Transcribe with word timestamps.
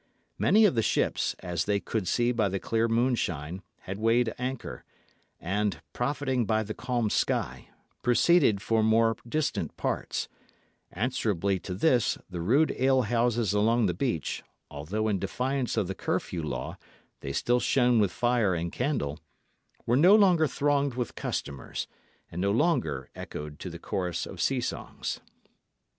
Many 0.39 0.65
of 0.65 0.73
the 0.73 0.81
ships, 0.81 1.35
as 1.41 1.65
they 1.65 1.79
could 1.79 2.07
see 2.07 2.31
by 2.31 2.49
the 2.49 2.59
clear 2.59 2.87
moonshine, 2.87 3.61
had 3.81 3.99
weighed 3.99 4.33
anchor, 4.39 4.83
and, 5.39 5.79
profiting 5.93 6.43
by 6.47 6.63
the 6.63 6.73
calm 6.73 7.11
sky, 7.11 7.67
proceeded 8.01 8.63
for 8.63 8.81
more 8.81 9.15
distant 9.29 9.77
parts; 9.77 10.27
answerably 10.91 11.59
to 11.61 11.75
this, 11.75 12.17
the 12.27 12.41
rude 12.41 12.71
alehouses 12.79 13.53
along 13.53 13.85
the 13.85 13.93
beach 13.93 14.41
(although 14.71 15.07
in 15.07 15.19
defiance 15.19 15.77
of 15.77 15.85
the 15.87 15.93
curfew 15.93 16.41
law, 16.41 16.79
they 17.19 17.31
still 17.31 17.59
shone 17.59 17.99
with 17.99 18.11
fire 18.11 18.55
and 18.55 18.71
candle) 18.71 19.19
were 19.85 19.95
no 19.95 20.15
longer 20.15 20.47
thronged 20.47 20.95
with 20.95 21.13
customers, 21.13 21.85
and 22.31 22.41
no 22.41 22.49
longer 22.49 23.11
echoed 23.13 23.59
to 23.59 23.69
the 23.69 23.77
chorus 23.77 24.25
of 24.25 24.41
sea 24.41 24.61
songs. 24.61 25.19